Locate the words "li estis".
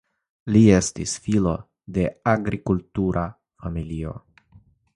0.53-1.13